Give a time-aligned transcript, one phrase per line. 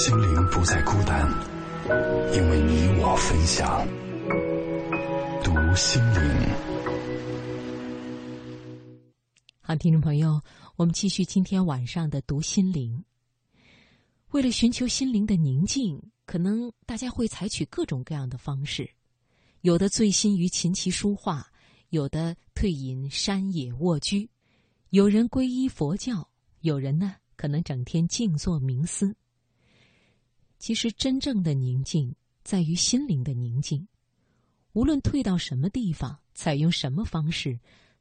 [0.00, 1.28] 心灵不再孤单，
[2.32, 3.84] 因为你我分享。
[5.42, 6.22] 读心灵。
[9.60, 10.40] 好，听众朋友，
[10.76, 13.04] 我们继续今天晚上的读心灵。
[14.30, 18.88] 为了寻求心灵的宁静，可能大家会采取各种各样的方式，
[19.62, 21.44] 有的醉心于琴棋书画，
[21.88, 24.30] 有的退隐山野卧居，
[24.90, 26.30] 有人皈依佛教，
[26.60, 29.12] 有人呢可能整天静坐冥思。
[30.58, 33.86] 其实，真正的宁静在于心灵的宁静。
[34.72, 37.58] 无论退到什么地方，采用什么方式，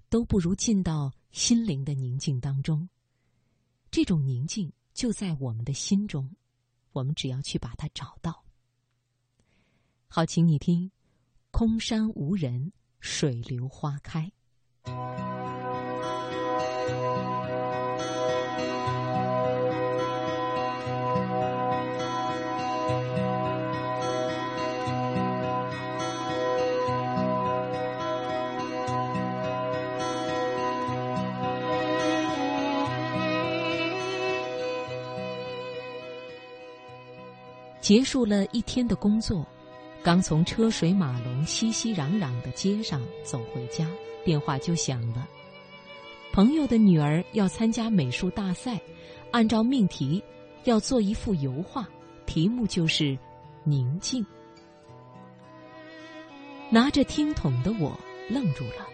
[0.09, 2.87] 都不如进到心灵的宁静当中。
[3.89, 6.29] 这种宁静就在我们的心中，
[6.91, 8.43] 我们只要去把它找到。
[10.07, 10.91] 好，请你听：
[11.51, 14.31] 空山无人，水流花开。
[37.87, 39.47] 结束了一天的工作，
[40.03, 43.87] 刚从车水马龙、熙熙攘攘的街上走回家，
[44.25, 45.25] 电话就响了。
[46.33, 48.77] 朋友的女儿要参加美术大赛，
[49.31, 50.21] 按照命题
[50.65, 51.87] 要做一幅油画，
[52.25, 53.17] 题目就是
[53.63, 54.25] “宁静”。
[56.69, 58.85] 拿着听筒的我愣住了。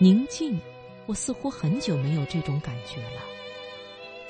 [0.00, 0.58] 宁静，
[1.06, 3.22] 我似乎很久没有这种感觉了。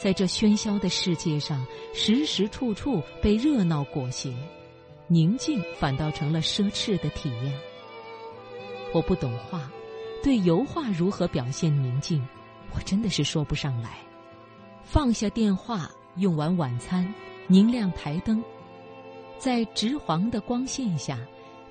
[0.03, 1.64] 在这喧嚣的世界上，
[1.95, 4.34] 时时处处被热闹裹挟，
[5.06, 7.55] 宁静反倒成了奢侈的体验。
[8.92, 9.70] 我不懂画，
[10.20, 12.20] 对油画如何表现宁静，
[12.75, 13.98] 我真的是说不上来。
[14.83, 17.09] 放下电话，用完晚餐，
[17.47, 18.42] 拧亮台灯，
[19.39, 21.16] 在直黄的光线下，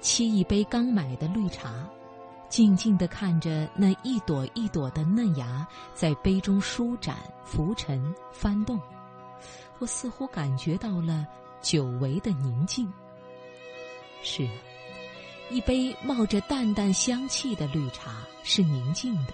[0.01, 1.85] 沏一杯刚买的绿茶。
[2.51, 8.77] 静静地看着那一朵一朵的嫩芽在杯中舒展、浮沉、翻动，
[9.79, 11.25] 我似乎感觉到了
[11.61, 12.91] 久违的宁静。
[14.21, 14.51] 是啊，
[15.49, 19.33] 一杯冒着淡淡香气的绿茶是宁静的，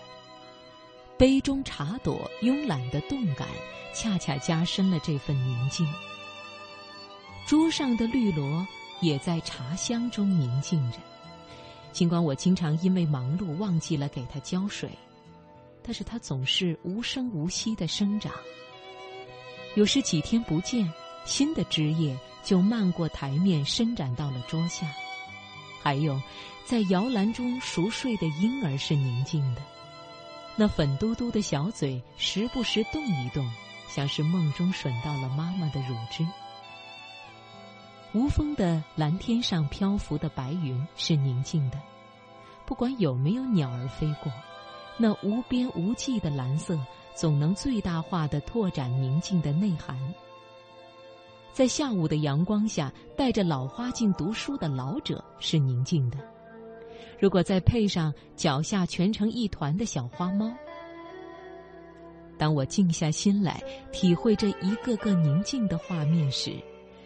[1.18, 3.48] 杯中茶朵慵懒的动感，
[3.96, 5.92] 恰恰加深了这份宁静。
[7.48, 8.64] 桌上的绿萝
[9.02, 11.00] 也在茶香中宁静着。
[11.92, 14.90] 尽管我经常因为忙碌忘记了给它浇水，
[15.82, 18.32] 但是它总是无声无息的生长。
[19.76, 20.92] 有时几天不见，
[21.26, 24.88] 新的枝叶就漫过台面，伸展到了桌下。
[25.82, 26.22] 还有，
[26.66, 29.62] 在摇篮中熟睡的婴儿是宁静的，
[30.56, 33.50] 那粉嘟嘟的小嘴时不时动一动，
[33.88, 36.26] 像是梦中吮到了妈妈的乳汁。
[38.18, 41.80] 无风的蓝天上漂浮的白云是宁静的，
[42.66, 44.34] 不管有没有鸟儿飞过，
[44.98, 46.76] 那无边无际的蓝色
[47.14, 49.96] 总能最大化的拓展宁静的内涵。
[51.54, 56.18] 在下午的阳光下，戴着老花镜读书的老者是宁静的。
[57.20, 60.52] 如果再配上脚下蜷成一团的小花猫，
[62.36, 63.62] 当我静下心来
[63.92, 66.54] 体会这一个个宁静的画面时，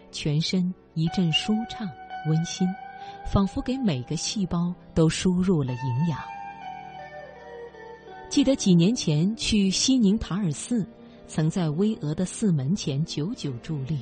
[0.09, 0.73] 全身。
[0.93, 1.89] 一阵舒畅、
[2.27, 2.67] 温馨，
[3.25, 6.19] 仿佛给每个细胞都输入了营养。
[8.29, 10.87] 记得几年前去西宁塔尔寺，
[11.27, 13.99] 曾在巍峨的寺门前久久伫立，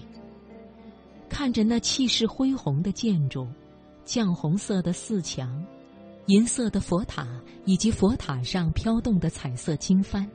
[1.27, 3.47] 看着那气势恢宏的建筑、
[4.06, 5.63] 绛红色的寺墙、
[6.27, 7.27] 银色的佛塔
[7.66, 10.27] 以及佛塔上飘动的彩色经幡，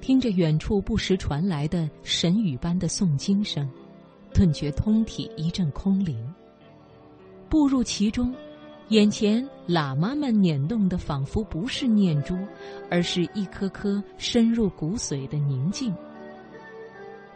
[0.00, 3.68] 听着远处不时传来的神语般的诵经声。
[4.32, 6.16] 顿觉通体一阵空灵。
[7.48, 8.34] 步入其中，
[8.88, 12.36] 眼前喇嘛们捻动的仿佛不是念珠，
[12.90, 15.94] 而是一颗颗深入骨髓的宁静。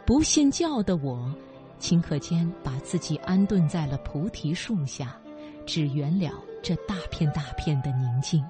[0.05, 1.33] 不信教的我，
[1.81, 5.17] 顷刻间把自己安顿在了菩提树下，
[5.65, 6.33] 只圆了
[6.63, 8.45] 这大片大片的宁静。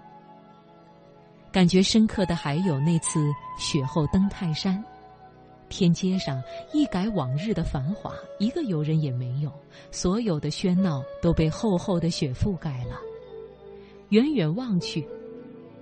[1.53, 3.21] 感觉深刻的还有那次
[3.59, 4.83] 雪后登泰山。
[5.73, 9.51] 天街上一改往日的繁华，一个游人也没有，
[9.91, 13.01] 所有的喧闹都被厚厚的雪覆盖了。
[14.11, 15.09] 远远望去，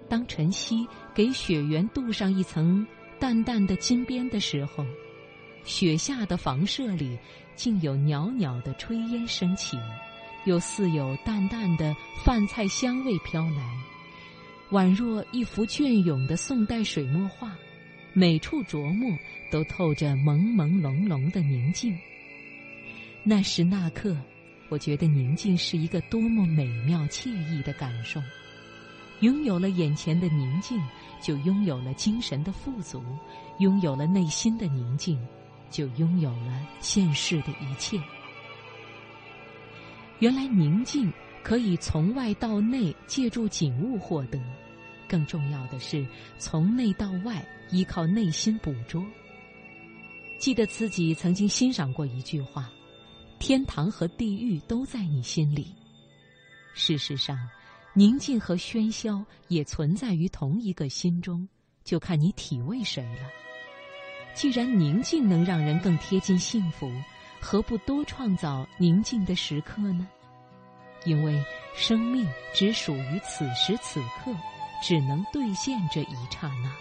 [0.09, 2.87] 当晨曦给雪原镀上一层
[3.19, 4.87] 淡淡的金边的时候，
[5.65, 7.19] 雪下的房舍里
[7.57, 9.77] 竟有袅袅的炊烟升起，
[10.45, 11.93] 又似有淡淡的
[12.25, 13.75] 饭菜香味飘来，
[14.71, 17.53] 宛若一幅隽永的宋代水墨画，
[18.13, 19.11] 每处琢磨。
[19.51, 21.99] 都透着朦朦胧胧的宁静，
[23.25, 24.17] 那时那刻，
[24.69, 28.23] 我觉得宁静是一个多么美妙惬意的感受。
[29.23, 30.81] 拥有了眼前的宁静，
[31.21, 33.01] 就拥有了精神的富足；
[33.59, 35.19] 拥有了内心的宁静，
[35.69, 37.99] 就拥有了现世的一切。
[40.21, 41.13] 原来宁静
[41.43, 44.39] 可以从外到内借助景物获得，
[45.11, 46.07] 更重要的是
[46.39, 49.05] 从内到外依靠内心捕捉。
[50.39, 52.71] 记得自己曾经欣赏过一句话
[53.41, 55.75] ：“天堂和地狱都在你心里。”
[56.73, 57.37] 事实上。
[57.93, 61.49] 宁静和喧嚣也存在于同一个心中，
[61.83, 63.29] 就看你体味谁了。
[64.33, 66.89] 既然宁静能让人更贴近幸福，
[67.41, 70.07] 何不多创造宁静的时刻呢？
[71.05, 72.25] 因为生命
[72.55, 74.33] 只属于此时此刻，
[74.83, 76.73] 只能兑现这一刹那。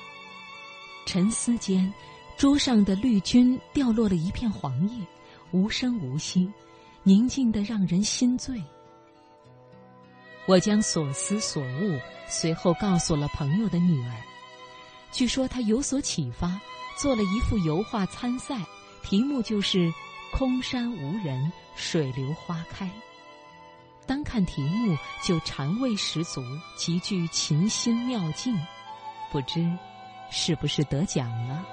[1.06, 1.92] 沉思间，
[2.38, 5.06] 桌上的绿菌掉落了一片黄叶，
[5.52, 6.52] 无声无息，
[7.04, 8.62] 宁静的让人心醉。
[10.46, 14.16] 我将所思所悟随后告诉了朋友的女儿，
[15.12, 16.60] 据说她有所启发，
[16.98, 18.58] 做了一幅油画参赛，
[19.04, 19.92] 题目就是
[20.32, 22.90] “空山无人，水流花开”。
[24.10, 26.44] 单看题目就禅味十足，
[26.76, 28.60] 极具琴心妙境，
[29.32, 29.64] 不知
[30.32, 31.64] 是不是得奖了？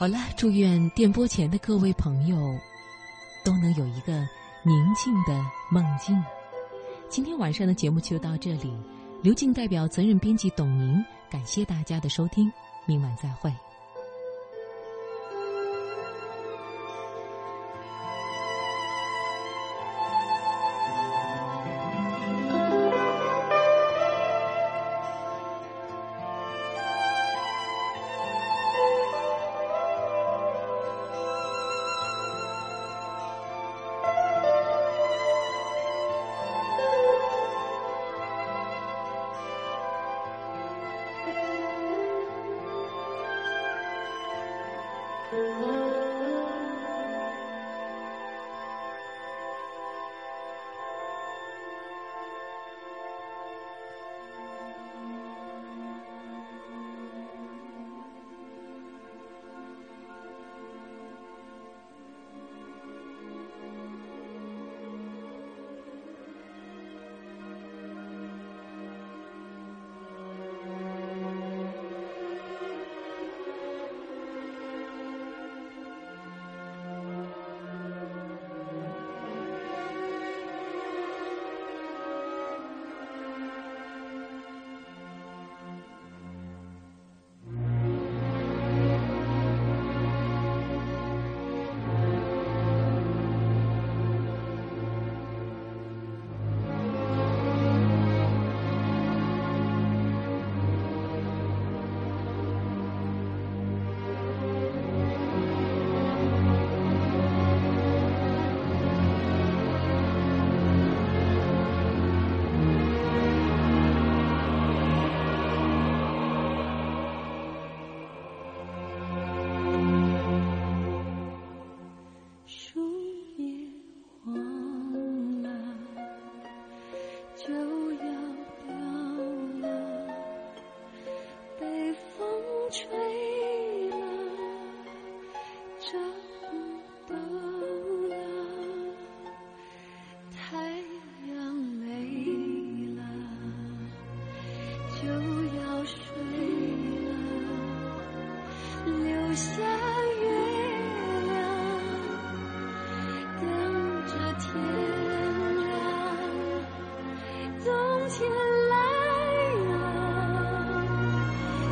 [0.00, 2.58] 好了，祝愿电波前的各位朋友
[3.44, 4.14] 都能有一个
[4.62, 5.38] 宁静的
[5.70, 6.18] 梦境。
[7.10, 8.74] 今天晚上的节目就到这里，
[9.22, 12.50] 刘静代表责任编辑董明，感谢大家的收听，
[12.86, 13.52] 明晚再会。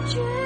[0.09, 0.38] 觉。